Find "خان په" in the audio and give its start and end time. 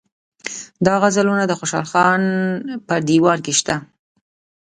1.91-2.95